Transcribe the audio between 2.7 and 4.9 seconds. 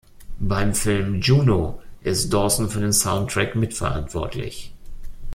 für den Soundtrack mitverantwortlich.